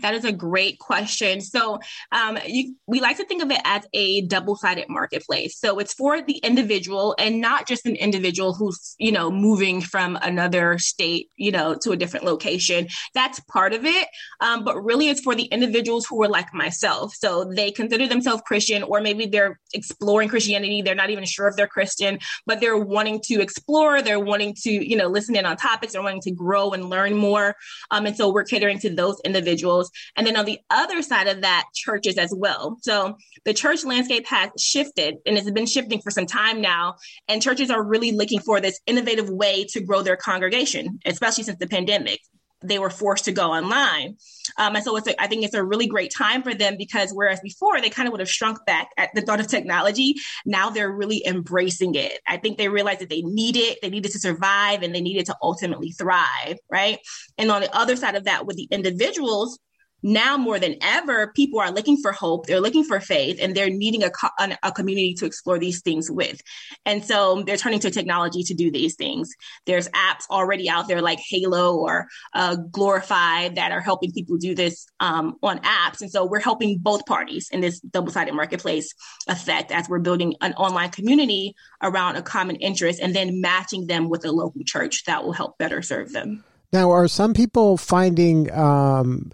That 0.00 0.14
is 0.14 0.24
a 0.24 0.32
great 0.32 0.78
question. 0.78 1.40
So 1.40 1.78
um, 2.12 2.38
you, 2.46 2.76
we 2.86 3.00
like 3.00 3.16
to 3.18 3.24
think 3.24 3.42
of 3.42 3.50
it 3.50 3.60
as 3.64 3.86
a 3.92 4.22
double-sided 4.22 4.88
marketplace. 4.88 5.58
So 5.58 5.78
it's 5.78 5.94
for 5.94 6.22
the 6.22 6.36
individual 6.38 7.14
and 7.18 7.40
not 7.40 7.66
just 7.66 7.86
an 7.86 7.96
individual 7.96 8.54
who's 8.54 8.94
you 8.98 9.12
know 9.12 9.30
moving 9.30 9.80
from 9.80 10.16
another 10.22 10.78
state, 10.78 11.30
you 11.36 11.52
know, 11.52 11.74
to 11.82 11.92
a 11.92 11.96
different 11.96 12.24
location. 12.24 12.88
That's 13.14 13.40
part 13.40 13.72
of 13.72 13.84
it, 13.84 14.08
um, 14.40 14.64
but 14.64 14.82
really 14.82 15.08
it's 15.08 15.20
for 15.20 15.34
the 15.34 15.44
individuals 15.44 16.06
who 16.06 16.22
are 16.22 16.28
like 16.28 16.52
myself. 16.52 17.14
So 17.14 17.44
they 17.44 17.70
consider 17.70 18.06
themselves 18.06 18.42
Christian, 18.46 18.82
or 18.82 19.00
maybe 19.00 19.26
they're 19.26 19.58
exploring 19.72 20.28
Christianity. 20.28 20.82
They're 20.82 20.94
not 20.94 21.10
even 21.10 21.24
sure 21.24 21.48
if 21.48 21.56
they're 21.56 21.66
Christian, 21.66 22.18
but 22.46 22.60
they're 22.60 22.78
wanting 22.78 23.20
to 23.26 23.40
explore. 23.40 24.02
They're 24.02 24.20
wanting 24.20 24.54
to 24.62 24.70
you 24.70 24.96
know 24.96 25.08
listen 25.08 25.36
in 25.36 25.46
on 25.46 25.56
topics. 25.56 25.92
They're 25.92 26.02
wanting 26.02 26.22
to 26.22 26.30
grow 26.30 26.70
and 26.70 26.90
learn 26.90 27.14
more. 27.14 27.54
Um, 27.90 28.06
and 28.06 28.16
so 28.16 28.32
we're 28.32 28.44
catering 28.44 28.78
to 28.80 28.94
those 28.94 29.20
individuals 29.24 29.85
and 30.16 30.26
then 30.26 30.36
on 30.36 30.44
the 30.44 30.58
other 30.70 31.02
side 31.02 31.26
of 31.26 31.42
that, 31.42 31.64
churches 31.74 32.18
as 32.18 32.32
well. 32.36 32.78
So 32.82 33.16
the 33.44 33.54
church 33.54 33.84
landscape 33.84 34.26
has 34.28 34.50
shifted 34.58 35.16
and 35.26 35.36
it's 35.36 35.50
been 35.50 35.66
shifting 35.66 36.00
for 36.00 36.10
some 36.10 36.26
time 36.26 36.60
now. 36.60 36.96
And 37.28 37.42
churches 37.42 37.70
are 37.70 37.82
really 37.82 38.12
looking 38.12 38.40
for 38.40 38.60
this 38.60 38.80
innovative 38.86 39.30
way 39.30 39.64
to 39.70 39.80
grow 39.80 40.02
their 40.02 40.16
congregation, 40.16 40.98
especially 41.04 41.44
since 41.44 41.58
the 41.58 41.68
pandemic 41.68 42.20
they 42.62 42.78
were 42.78 42.90
forced 42.90 43.24
to 43.26 43.32
go 43.32 43.52
online. 43.52 44.16
Um, 44.58 44.76
and 44.76 44.84
so 44.84 44.96
it's 44.96 45.06
a, 45.06 45.20
I 45.20 45.26
think 45.26 45.44
it's 45.44 45.54
a 45.54 45.64
really 45.64 45.86
great 45.86 46.12
time 46.16 46.42
for 46.42 46.54
them 46.54 46.76
because 46.78 47.10
whereas 47.12 47.40
before 47.40 47.80
they 47.80 47.90
kind 47.90 48.08
of 48.08 48.12
would 48.12 48.20
have 48.20 48.30
shrunk 48.30 48.58
back 48.66 48.88
at 48.96 49.10
the 49.14 49.20
thought 49.20 49.40
of 49.40 49.48
technology, 49.48 50.14
now 50.44 50.70
they're 50.70 50.90
really 50.90 51.22
embracing 51.26 51.94
it. 51.94 52.18
I 52.26 52.38
think 52.38 52.58
they 52.58 52.68
realized 52.68 53.00
that 53.00 53.10
they 53.10 53.22
need 53.22 53.56
it, 53.56 53.78
they 53.82 53.90
needed 53.90 54.12
to 54.12 54.18
survive, 54.18 54.82
and 54.82 54.94
they 54.94 55.00
needed 55.00 55.26
to 55.26 55.36
ultimately 55.42 55.92
thrive, 55.92 56.58
right? 56.70 56.98
And 57.38 57.50
on 57.50 57.60
the 57.60 57.76
other 57.76 57.96
side 57.96 58.14
of 58.14 58.24
that, 58.24 58.46
with 58.46 58.56
the 58.56 58.68
individuals, 58.70 59.58
now 60.02 60.36
more 60.36 60.58
than 60.58 60.76
ever, 60.82 61.32
people 61.34 61.58
are 61.60 61.70
looking 61.70 61.96
for 61.96 62.12
hope, 62.12 62.46
they're 62.46 62.60
looking 62.60 62.84
for 62.84 63.00
faith, 63.00 63.38
and 63.40 63.54
they're 63.54 63.70
needing 63.70 64.02
a, 64.02 64.10
co- 64.10 64.54
a 64.62 64.72
community 64.72 65.14
to 65.14 65.26
explore 65.26 65.58
these 65.58 65.82
things 65.82 66.10
with. 66.10 66.40
And 66.84 67.04
so 67.04 67.42
they're 67.42 67.56
turning 67.56 67.80
to 67.80 67.90
technology 67.90 68.42
to 68.44 68.54
do 68.54 68.70
these 68.70 68.94
things. 68.94 69.30
There's 69.64 69.88
apps 69.88 70.28
already 70.30 70.68
out 70.68 70.88
there 70.88 71.02
like 71.02 71.18
Halo 71.28 71.76
or 71.76 72.06
uh, 72.34 72.56
Glorify 72.56 73.48
that 73.50 73.72
are 73.72 73.80
helping 73.80 74.12
people 74.12 74.36
do 74.36 74.54
this 74.54 74.86
um, 75.00 75.36
on 75.42 75.58
apps. 75.60 76.00
And 76.00 76.10
so 76.10 76.24
we're 76.24 76.40
helping 76.40 76.78
both 76.78 77.06
parties 77.06 77.48
in 77.50 77.60
this 77.60 77.80
double 77.80 78.12
sided 78.12 78.34
marketplace 78.34 78.94
effect 79.28 79.72
as 79.72 79.88
we're 79.88 79.98
building 79.98 80.34
an 80.40 80.52
online 80.54 80.90
community 80.90 81.54
around 81.82 82.16
a 82.16 82.22
common 82.22 82.56
interest 82.56 83.00
and 83.00 83.14
then 83.14 83.40
matching 83.40 83.86
them 83.86 84.08
with 84.08 84.24
a 84.24 84.32
local 84.32 84.62
church 84.64 85.04
that 85.06 85.24
will 85.24 85.32
help 85.32 85.58
better 85.58 85.82
serve 85.82 86.12
them. 86.12 86.44
Now, 86.72 86.90
are 86.90 87.08
some 87.08 87.32
people 87.32 87.76
finding 87.76 88.52
um, 88.52 89.30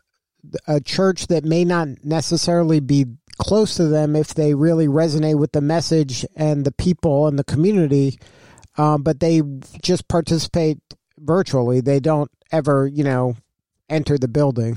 a 0.66 0.80
church 0.80 1.28
that 1.28 1.44
may 1.44 1.64
not 1.64 1.88
necessarily 2.02 2.80
be 2.80 3.06
close 3.38 3.76
to 3.76 3.86
them 3.88 4.14
if 4.14 4.34
they 4.34 4.54
really 4.54 4.86
resonate 4.86 5.38
with 5.38 5.52
the 5.52 5.60
message 5.60 6.24
and 6.36 6.64
the 6.64 6.72
people 6.72 7.26
and 7.26 7.38
the 7.38 7.44
community, 7.44 8.18
um, 8.76 9.02
but 9.02 9.20
they 9.20 9.42
just 9.82 10.08
participate 10.08 10.78
virtually. 11.18 11.80
They 11.80 12.00
don't 12.00 12.30
ever, 12.50 12.86
you 12.86 13.04
know, 13.04 13.36
enter 13.88 14.18
the 14.18 14.28
building. 14.28 14.76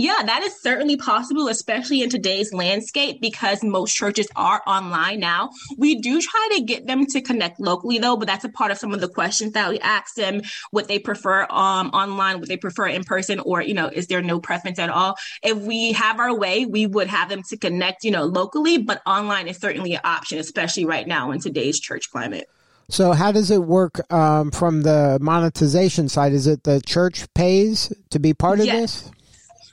Yeah, 0.00 0.22
that 0.24 0.42
is 0.42 0.58
certainly 0.58 0.96
possible, 0.96 1.48
especially 1.48 2.00
in 2.00 2.08
today's 2.08 2.54
landscape 2.54 3.20
because 3.20 3.62
most 3.62 3.94
churches 3.94 4.28
are 4.34 4.62
online 4.66 5.20
now. 5.20 5.50
We 5.76 6.00
do 6.00 6.22
try 6.22 6.48
to 6.54 6.62
get 6.62 6.86
them 6.86 7.04
to 7.04 7.20
connect 7.20 7.60
locally 7.60 7.98
though, 7.98 8.16
but 8.16 8.26
that's 8.26 8.42
a 8.42 8.48
part 8.48 8.70
of 8.70 8.78
some 8.78 8.94
of 8.94 9.02
the 9.02 9.10
questions 9.10 9.52
that 9.52 9.68
we 9.68 9.78
ask 9.80 10.14
them 10.14 10.40
what 10.70 10.88
they 10.88 10.98
prefer 10.98 11.42
um, 11.50 11.90
online, 11.90 12.40
what 12.40 12.48
they 12.48 12.56
prefer 12.56 12.86
in 12.86 13.04
person, 13.04 13.40
or, 13.40 13.60
you 13.60 13.74
know, 13.74 13.88
is 13.88 14.06
there 14.06 14.22
no 14.22 14.40
preference 14.40 14.78
at 14.78 14.88
all? 14.88 15.16
If 15.42 15.58
we 15.58 15.92
have 15.92 16.18
our 16.18 16.34
way, 16.34 16.64
we 16.64 16.86
would 16.86 17.08
have 17.08 17.28
them 17.28 17.42
to 17.50 17.58
connect, 17.58 18.02
you 18.02 18.10
know, 18.10 18.24
locally, 18.24 18.78
but 18.78 19.02
online 19.04 19.48
is 19.48 19.58
certainly 19.58 19.96
an 19.96 20.00
option, 20.02 20.38
especially 20.38 20.86
right 20.86 21.06
now 21.06 21.30
in 21.30 21.40
today's 21.40 21.78
church 21.78 22.10
climate. 22.10 22.48
So, 22.88 23.12
how 23.12 23.32
does 23.32 23.50
it 23.50 23.64
work 23.64 24.10
um, 24.10 24.50
from 24.50 24.80
the 24.80 25.18
monetization 25.20 26.08
side? 26.08 26.32
Is 26.32 26.46
it 26.46 26.64
the 26.64 26.80
church 26.80 27.32
pays 27.34 27.92
to 28.08 28.18
be 28.18 28.32
part 28.32 28.60
of 28.60 28.66
yes. 28.66 29.02
this? 29.02 29.12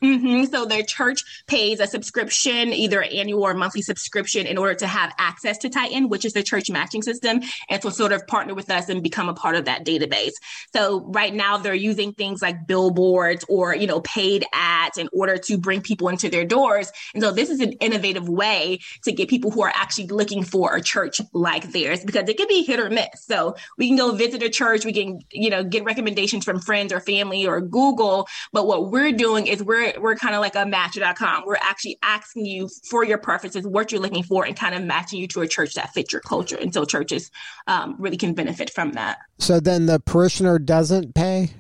Mm-hmm. 0.02 0.46
So 0.46 0.66
their 0.66 0.84
church 0.84 1.24
pays 1.48 1.80
a 1.80 1.88
subscription, 1.88 2.74
either 2.74 3.02
annual 3.02 3.44
or 3.44 3.54
monthly 3.54 3.82
subscription, 3.82 4.46
in 4.46 4.58
order 4.58 4.76
to 4.76 4.88
have 4.88 5.14
access 5.18 5.58
to 5.60 5.70
Titan, 5.70 6.10
which 6.10 6.26
is 6.26 6.34
the 6.34 6.44
church 6.44 6.70
matching 6.70 7.02
system, 7.02 7.42
and 7.70 7.82
to 7.82 7.92
sort 7.92 8.12
of 8.12 8.26
partner 8.28 8.54
with 8.54 8.70
us 8.70 8.90
and 8.90 9.02
become 9.02 9.30
a 9.30 9.34
part 9.34 9.56
of 9.56 9.66
that 9.66 9.86
database. 9.86 10.34
So 10.74 11.02
right 11.08 11.34
now 11.34 11.58
they're 11.58 11.74
using 11.74 12.14
things 12.14 12.42
like 12.42 12.68
billboards 12.68 13.46
or 13.50 13.76
you 13.76 13.88
know 13.88 14.02
paid 14.02 14.46
ads 14.54 14.98
in 14.98 15.10
order 15.14 15.38
to 15.38 15.58
bring 15.58 15.82
people 15.82 16.10
into 16.10 16.30
their 16.30 16.46
doors. 16.46 16.92
And 17.14 17.24
so 17.24 17.32
this 17.32 17.50
is 17.50 17.60
an 17.60 17.74
innovative 17.74 18.30
way 18.30 18.80
to 19.04 19.12
get 19.12 19.30
people 19.30 19.52
who 19.52 19.62
are 19.64 19.74
actually 19.74 20.08
looking 20.08 20.44
for 20.44 20.76
a 20.76 20.82
church 20.82 21.22
like 21.34 21.72
theirs 21.72 22.04
because 22.04 22.28
it 22.30 22.38
can 22.38 22.48
be 22.48 22.64
hit 22.64 22.80
or 22.80 22.90
miss. 22.90 23.08
So 23.16 23.56
we 23.78 23.88
can 23.88 23.98
go 23.98 24.12
visit 24.14 24.44
a 24.44 24.50
church, 24.50 24.86
we 24.86 24.94
can 24.94 25.20
you 25.32 25.50
know 25.50 25.64
get 25.64 25.84
recommendations 25.84 26.46
from 26.46 26.60
friends 26.60 26.94
or 26.94 27.00
family 27.00 27.48
or 27.48 27.62
Google, 27.62 28.28
but 28.54 28.68
what 28.68 28.92
we're 28.92 29.12
doing 29.12 29.48
is 29.48 29.64
we're 29.64 29.87
we're 29.98 30.16
kind 30.16 30.36
of 30.36 30.42
like 30.42 30.56
a 30.56 30.66
match.com. 30.66 31.44
We're 31.46 31.56
actually 31.56 31.98
asking 32.02 32.46
you 32.46 32.70
for 32.90 33.04
your 33.04 33.18
preferences, 33.18 33.66
what 33.66 33.92
you're 33.92 34.02
looking 34.02 34.24
for, 34.24 34.46
and 34.46 34.56
kind 34.56 34.76
of 34.76 34.84
matching 34.84 35.20
you 35.20 35.28
to 35.30 35.42
a 35.42 35.48
church 35.48 35.74
that 35.76 35.94
fits 35.94 36.12
your 36.12 36.22
culture. 36.22 36.58
And 36.58 36.74
so 36.74 36.86
churches 36.86 37.32
um, 37.68 37.96
really 38.00 38.18
can 38.18 38.34
benefit 38.34 38.70
from 38.70 38.94
that. 38.94 39.18
So 39.40 39.60
then 39.60 39.86
the 39.86 40.00
parishioner 40.00 40.60
doesn't 40.60 41.16
pay? 41.16 41.52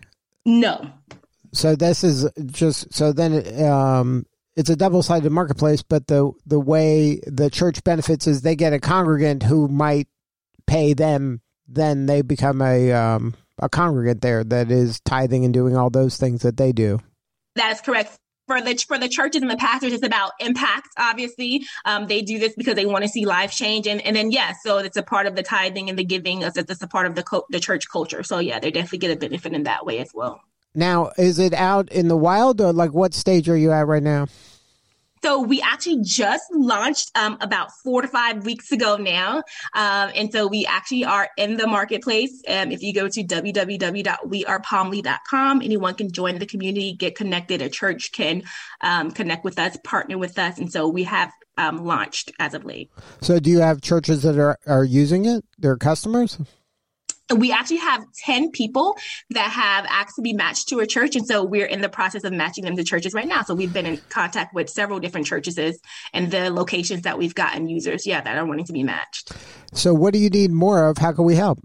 No. 0.45 0.91
So 1.53 1.75
this 1.75 2.03
is 2.03 2.29
just 2.45 2.93
so 2.93 3.13
then 3.13 3.33
it, 3.33 3.61
um, 3.63 4.25
it's 4.55 4.69
a 4.69 4.75
double-sided 4.75 5.31
marketplace, 5.31 5.83
but 5.83 6.07
the 6.07 6.31
the 6.45 6.59
way 6.59 7.19
the 7.25 7.49
church 7.49 7.83
benefits 7.83 8.27
is 8.27 8.41
they 8.41 8.55
get 8.55 8.73
a 8.73 8.79
congregant 8.79 9.43
who 9.43 9.67
might 9.67 10.07
pay 10.65 10.93
them, 10.93 11.41
then 11.67 12.05
they 12.05 12.21
become 12.21 12.61
a 12.61 12.91
um, 12.91 13.35
a 13.59 13.69
congregant 13.69 14.21
there 14.21 14.43
that 14.43 14.71
is 14.71 14.99
tithing 15.01 15.45
and 15.45 15.53
doing 15.53 15.75
all 15.75 15.89
those 15.89 16.17
things 16.17 16.41
that 16.41 16.57
they 16.57 16.71
do. 16.71 16.99
That 17.57 17.73
is 17.73 17.81
correct 17.81 18.17
for 18.47 18.61
the 18.61 18.75
for 18.87 18.97
the 18.97 19.09
churches 19.09 19.41
and 19.41 19.51
the 19.51 19.57
pastors, 19.57 19.93
it's 19.93 20.05
about 20.05 20.31
impact. 20.39 20.87
Obviously, 20.97 21.65
um, 21.85 22.07
they 22.07 22.21
do 22.21 22.39
this 22.39 22.53
because 22.55 22.75
they 22.75 22.85
want 22.85 23.03
to 23.03 23.09
see 23.09 23.25
life 23.25 23.51
change, 23.51 23.85
and 23.85 24.01
and 24.01 24.15
then 24.15 24.31
yes, 24.31 24.55
yeah, 24.65 24.71
so 24.71 24.77
it's 24.79 24.97
a 24.97 25.03
part 25.03 25.27
of 25.27 25.35
the 25.35 25.43
tithing 25.43 25.89
and 25.89 25.99
the 25.99 26.03
giving. 26.03 26.41
It's, 26.41 26.57
it's 26.57 26.81
a 26.81 26.87
part 26.87 27.05
of 27.05 27.15
the 27.15 27.23
co- 27.23 27.45
the 27.49 27.59
church 27.59 27.89
culture. 27.91 28.23
So 28.23 28.39
yeah, 28.39 28.59
they 28.59 28.71
definitely 28.71 28.99
get 28.99 29.11
a 29.11 29.19
benefit 29.19 29.53
in 29.53 29.63
that 29.63 29.85
way 29.85 29.99
as 29.99 30.11
well. 30.13 30.41
Now, 30.73 31.11
is 31.17 31.39
it 31.39 31.53
out 31.53 31.91
in 31.91 32.07
the 32.07 32.17
wild, 32.17 32.61
or 32.61 32.71
like 32.71 32.93
what 32.93 33.13
stage 33.13 33.49
are 33.49 33.57
you 33.57 33.71
at 33.71 33.87
right 33.87 34.03
now? 34.03 34.27
So 35.23 35.41
we 35.41 35.61
actually 35.61 36.01
just 36.03 36.43
launched 36.51 37.11
um, 37.15 37.37
about 37.41 37.71
four 37.83 38.01
to 38.01 38.07
five 38.07 38.45
weeks 38.45 38.71
ago 38.71 38.95
now. 38.97 39.43
Um, 39.73 40.11
and 40.15 40.31
so 40.31 40.47
we 40.47 40.65
actually 40.65 41.03
are 41.05 41.29
in 41.37 41.57
the 41.57 41.67
marketplace. 41.67 42.41
Um, 42.47 42.71
if 42.71 42.81
you 42.81 42.93
go 42.93 43.07
to 43.07 43.23
www.wearepalmly.com, 43.23 45.61
anyone 45.61 45.93
can 45.95 46.11
join 46.11 46.39
the 46.39 46.45
community, 46.45 46.93
get 46.93 47.15
connected. 47.15 47.61
A 47.61 47.69
church 47.69 48.11
can 48.11 48.43
um, 48.81 49.11
connect 49.11 49.43
with 49.43 49.59
us, 49.59 49.77
partner 49.83 50.17
with 50.17 50.39
us. 50.39 50.57
And 50.57 50.71
so 50.71 50.87
we 50.87 51.03
have 51.03 51.31
um, 51.57 51.83
launched 51.83 52.31
as 52.39 52.53
of 52.53 52.65
late. 52.65 52.91
So 53.21 53.39
do 53.39 53.49
you 53.49 53.59
have 53.59 53.81
churches 53.81 54.23
that 54.23 54.37
are, 54.37 54.57
are 54.65 54.83
using 54.83 55.25
it? 55.25 55.45
They're 55.57 55.77
customers? 55.77 56.37
We 57.35 57.51
actually 57.51 57.77
have 57.77 58.05
10 58.23 58.51
people 58.51 58.95
that 59.31 59.51
have 59.51 59.85
asked 59.89 60.15
to 60.15 60.21
be 60.21 60.33
matched 60.33 60.69
to 60.69 60.79
a 60.79 60.87
church. 60.87 61.15
And 61.15 61.25
so 61.25 61.43
we're 61.43 61.65
in 61.65 61.81
the 61.81 61.89
process 61.89 62.23
of 62.23 62.33
matching 62.33 62.63
them 62.63 62.75
to 62.77 62.83
churches 62.83 63.13
right 63.13 63.27
now. 63.27 63.41
So 63.43 63.53
we've 63.53 63.73
been 63.73 63.85
in 63.85 63.97
contact 64.09 64.53
with 64.53 64.69
several 64.69 64.99
different 64.99 65.27
churches 65.27 65.57
and 66.13 66.31
the 66.31 66.49
locations 66.49 67.01
that 67.03 67.17
we've 67.17 67.35
gotten 67.35 67.67
users, 67.67 68.05
yeah, 68.05 68.21
that 68.21 68.37
are 68.37 68.45
wanting 68.45 68.65
to 68.65 68.73
be 68.73 68.83
matched. 68.83 69.31
So 69.73 69.93
what 69.93 70.13
do 70.13 70.19
you 70.19 70.29
need 70.29 70.51
more 70.51 70.87
of? 70.87 70.97
How 70.97 71.11
can 71.11 71.25
we 71.25 71.35
help? 71.35 71.59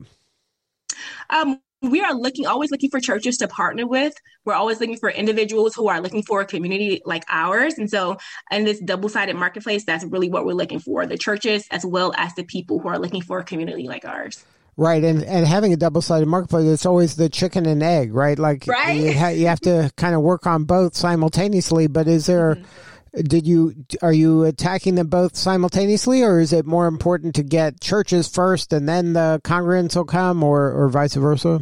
Um, 1.31 1.61
we 1.83 2.01
are 2.01 2.15
looking 2.15 2.47
always 2.47 2.71
looking 2.71 2.91
for 2.91 3.01
churches 3.01 3.37
to 3.39 3.49
partner 3.49 3.87
with 3.87 4.15
we're 4.45 4.55
always 4.55 4.81
looking 4.81 4.97
for 4.97 5.11
individuals 5.11 5.75
who 5.75 5.89
are 5.89 6.01
looking 6.01 6.23
for 6.23 6.41
a 6.41 6.47
community 6.47 7.03
like 7.05 7.25
ours 7.29 7.77
and 7.77 7.91
so 7.91 8.17
in 8.53 8.65
this 8.65 8.79
double-sided 8.81 9.35
marketplace 9.35 9.85
that's 9.85 10.05
really 10.05 10.29
what 10.29 10.47
we're 10.47 10.53
looking 10.53 10.79
for 10.79 11.07
the 11.07 11.19
churches 11.19 11.67
as 11.73 11.85
well 11.85 12.15
as 12.17 12.33
the 12.35 12.45
people 12.45 12.79
who 12.79 12.89
are 12.89 13.01
looking 13.01 13.21
for 13.21 13.41
a 13.41 13.45
community 13.45 13.89
like 13.89 14.05
ours 14.05 14.45
Right, 14.77 15.05
and 15.05 15.23
and 15.23 15.47
having 15.47 15.73
a 15.75 15.77
double 15.77 16.01
sided 16.01 16.27
marketplace, 16.27 16.67
it's 16.67 16.87
always 16.87 17.17
the 17.17 17.29
chicken 17.29 17.67
and 17.67 17.83
egg, 17.83 18.15
right? 18.15 18.39
Like 18.39 18.65
right? 18.67 18.93
You, 18.93 19.13
ha- 19.13 19.29
you 19.29 19.47
have 19.47 19.61
to 19.61 19.93
kind 19.97 20.15
of 20.15 20.23
work 20.23 20.47
on 20.47 20.65
both 20.65 20.95
simultaneously. 20.95 21.89
But 21.89 22.09
is 22.09 22.27
there? 22.27 22.55
Mm-hmm. 22.55 23.23
Did 23.25 23.47
you 23.47 23.75
are 24.01 24.13
you 24.13 24.45
attacking 24.45 24.95
them 24.95 25.09
both 25.09 25.37
simultaneously, 25.37 26.23
or 26.23 26.41
is 26.41 26.55
it 26.55 26.65
more 26.65 26.87
important 26.87 27.35
to 27.35 27.43
get 27.43 27.79
churches 27.79 28.27
first 28.27 28.73
and 28.73 28.89
then 28.89 29.13
the 29.13 29.39
congregants 29.45 29.95
will 29.95 30.07
come, 30.07 30.43
or 30.43 30.73
or 30.73 30.89
vice 30.89 31.15
versa? 31.15 31.61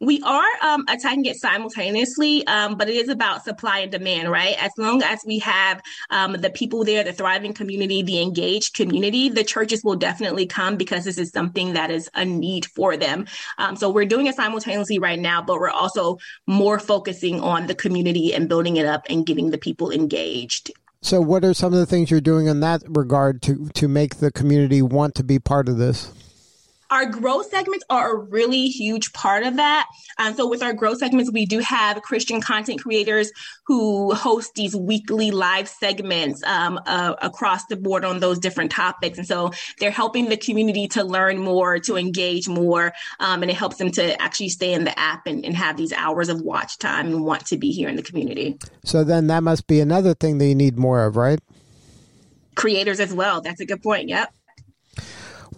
We 0.00 0.22
are 0.22 0.48
um, 0.62 0.86
attacking 0.88 1.26
it 1.26 1.36
simultaneously, 1.36 2.46
um, 2.46 2.76
but 2.76 2.88
it 2.88 2.96
is 2.96 3.10
about 3.10 3.44
supply 3.44 3.80
and 3.80 3.92
demand, 3.92 4.30
right? 4.30 4.56
As 4.58 4.72
long 4.78 5.02
as 5.02 5.20
we 5.26 5.38
have 5.40 5.82
um, 6.08 6.32
the 6.32 6.48
people 6.48 6.84
there, 6.84 7.04
the 7.04 7.12
thriving 7.12 7.52
community, 7.52 8.02
the 8.02 8.22
engaged 8.22 8.74
community, 8.74 9.28
the 9.28 9.44
churches 9.44 9.84
will 9.84 9.96
definitely 9.96 10.46
come 10.46 10.76
because 10.76 11.04
this 11.04 11.18
is 11.18 11.30
something 11.30 11.74
that 11.74 11.90
is 11.90 12.08
a 12.14 12.24
need 12.24 12.64
for 12.64 12.96
them. 12.96 13.26
Um, 13.58 13.76
so 13.76 13.90
we're 13.90 14.06
doing 14.06 14.26
it 14.26 14.36
simultaneously 14.36 14.98
right 14.98 15.18
now, 15.18 15.42
but 15.42 15.60
we're 15.60 15.68
also 15.68 16.16
more 16.46 16.78
focusing 16.78 17.38
on 17.40 17.66
the 17.66 17.74
community 17.74 18.32
and 18.32 18.48
building 18.48 18.78
it 18.78 18.86
up 18.86 19.04
and 19.10 19.26
getting 19.26 19.50
the 19.50 19.58
people 19.58 19.90
engaged. 19.90 20.70
So, 21.02 21.20
what 21.20 21.44
are 21.44 21.54
some 21.54 21.72
of 21.72 21.78
the 21.78 21.86
things 21.86 22.10
you're 22.10 22.20
doing 22.20 22.46
in 22.46 22.60
that 22.60 22.82
regard 22.86 23.40
to 23.42 23.68
to 23.74 23.88
make 23.88 24.16
the 24.16 24.30
community 24.30 24.82
want 24.82 25.14
to 25.14 25.24
be 25.24 25.38
part 25.38 25.68
of 25.68 25.78
this? 25.78 26.12
Our 26.90 27.06
growth 27.06 27.50
segments 27.50 27.84
are 27.88 28.16
a 28.16 28.18
really 28.18 28.66
huge 28.66 29.12
part 29.12 29.44
of 29.44 29.56
that. 29.56 29.86
Um, 30.18 30.34
so, 30.34 30.48
with 30.48 30.60
our 30.60 30.72
growth 30.72 30.98
segments, 30.98 31.30
we 31.30 31.46
do 31.46 31.60
have 31.60 32.02
Christian 32.02 32.40
content 32.40 32.82
creators 32.82 33.30
who 33.66 34.12
host 34.12 34.54
these 34.54 34.74
weekly 34.74 35.30
live 35.30 35.68
segments 35.68 36.42
um, 36.42 36.80
uh, 36.86 37.14
across 37.22 37.64
the 37.66 37.76
board 37.76 38.04
on 38.04 38.18
those 38.18 38.40
different 38.40 38.72
topics. 38.72 39.18
And 39.18 39.26
so, 39.26 39.52
they're 39.78 39.92
helping 39.92 40.28
the 40.28 40.36
community 40.36 40.88
to 40.88 41.04
learn 41.04 41.38
more, 41.38 41.78
to 41.78 41.96
engage 41.96 42.48
more, 42.48 42.92
um, 43.20 43.42
and 43.42 43.50
it 43.52 43.56
helps 43.56 43.76
them 43.76 43.92
to 43.92 44.20
actually 44.20 44.48
stay 44.48 44.72
in 44.72 44.82
the 44.82 44.98
app 44.98 45.28
and, 45.28 45.44
and 45.44 45.56
have 45.56 45.76
these 45.76 45.92
hours 45.92 46.28
of 46.28 46.40
watch 46.40 46.76
time 46.78 47.06
and 47.06 47.24
want 47.24 47.46
to 47.46 47.56
be 47.56 47.70
here 47.70 47.88
in 47.88 47.94
the 47.94 48.02
community. 48.02 48.58
So, 48.84 49.04
then 49.04 49.28
that 49.28 49.44
must 49.44 49.68
be 49.68 49.78
another 49.78 50.14
thing 50.14 50.38
that 50.38 50.46
you 50.46 50.56
need 50.56 50.76
more 50.76 51.04
of, 51.04 51.16
right? 51.16 51.38
Creators 52.56 52.98
as 52.98 53.14
well. 53.14 53.40
That's 53.40 53.60
a 53.60 53.64
good 53.64 53.80
point. 53.80 54.08
Yep. 54.08 54.34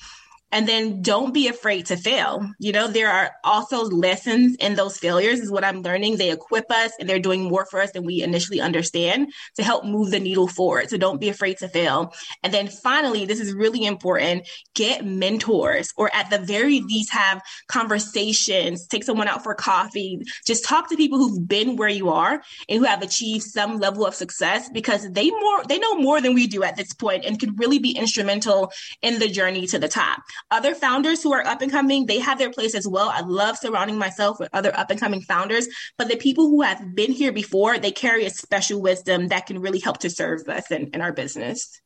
and 0.52 0.68
then 0.68 1.02
don't 1.02 1.34
be 1.34 1.48
afraid 1.48 1.86
to 1.88 1.98
fail. 1.98 2.50
You 2.60 2.72
know, 2.72 2.88
there 2.88 3.10
are 3.10 3.32
also 3.44 3.84
lessons 3.84 4.56
in 4.58 4.76
those 4.76 4.98
failures, 4.98 5.40
is 5.40 5.52
what 5.52 5.64
I'm 5.64 5.82
learning. 5.82 6.18
They 6.18 6.32
equip 6.32 6.72
us 6.72 6.92
and 7.00 7.08
they're 7.08 7.20
doing 7.20 7.44
more 7.44 7.66
for 7.66 7.82
us 7.82 7.92
than 7.92 8.06
we 8.06 8.24
initially 8.24 8.62
understand 8.62 9.32
to 9.56 9.64
help 9.64 9.86
move 9.86 10.12
the 10.12 10.20
needle 10.20 10.48
forward. 10.48 10.90
So 10.90 10.98
don't 10.98 11.22
be 11.22 11.30
afraid 11.30 11.58
to 11.60 11.68
fail. 11.68 12.14
And 12.44 12.54
then 12.54 12.68
finally, 12.68 13.26
this 13.26 13.40
is 13.40 13.54
really 13.54 13.86
important 13.86 14.48
get 14.76 15.06
mentors, 15.06 15.94
or 15.98 16.10
at 16.16 16.30
the 16.30 16.40
very 16.40 16.80
least, 16.80 17.12
have 17.12 17.42
conversations, 17.68 18.88
take 18.88 19.04
someone 19.04 19.28
out 19.28 19.44
for 19.44 19.54
coffee, 19.54 20.22
just 20.46 20.64
talk 20.64 20.90
to 20.90 20.96
people 20.96 21.18
who've 21.18 21.48
been 21.48 21.76
where 21.76 21.90
you 21.90 22.10
are 22.10 22.42
and 22.70 22.80
who 22.80 22.86
have 22.86 23.02
achieved 23.02 23.44
some 23.44 23.78
level 23.78 24.06
of 24.06 24.16
success 24.16 24.70
because 24.74 25.12
they 25.12 25.30
more 25.30 25.64
they 25.66 25.78
know 25.80 25.96
more 25.96 26.22
than 26.22 26.34
we 26.34 26.48
do 26.48 26.64
at 26.64 26.78
this 26.78 26.94
point 26.94 27.26
and 27.26 27.40
can 27.40 27.56
really 27.56 27.80
be 27.80 27.92
instrumental 27.92 28.72
in 29.02 29.20
the 29.20 29.28
journey 29.28 29.68
to 29.68 29.78
the 29.78 29.88
top. 29.90 30.22
Other 30.52 30.76
founders 30.76 31.24
who 31.24 31.34
are 31.34 31.46
up 31.46 31.62
and 31.62 31.72
coming, 31.72 32.06
they 32.06 32.20
have 32.20 32.38
their 32.38 32.52
place 32.52 32.76
as 32.76 32.88
well. 32.88 33.10
I 33.10 33.22
love 33.22 33.58
surrounding 33.58 33.98
myself 33.98 34.40
with 34.40 34.50
other 34.54 34.76
up 34.78 34.90
and 34.92 35.00
coming 35.00 35.22
founders, 35.22 35.68
but 35.98 36.10
the 36.10 36.18
people 36.18 36.50
who 36.50 36.62
have 36.62 36.96
been 36.96 37.12
here 37.12 37.32
before, 37.32 37.78
they 37.78 37.92
carry 37.92 38.26
a 38.26 38.30
special 38.30 38.82
wisdom 38.82 39.28
that 39.30 39.46
can 39.46 39.60
really 39.60 39.80
help 39.80 40.00
to 40.00 40.10
serve 40.10 40.48
us 40.48 40.72
in, 40.72 40.90
in 40.94 41.02
our 41.02 41.14
business. 41.14 41.82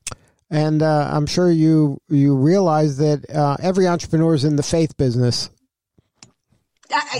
And 0.50 0.84
uh, 0.84 1.10
I'm 1.12 1.26
sure 1.26 1.50
you 1.50 2.00
you 2.10 2.36
realize 2.36 2.98
that 2.98 3.28
uh, 3.30 3.58
every 3.60 3.88
entrepreneur 3.88 4.36
is 4.36 4.44
in 4.44 4.56
the 4.56 4.64
faith 4.64 4.96
business 4.98 5.50